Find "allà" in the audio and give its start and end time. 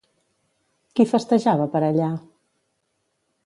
1.91-2.11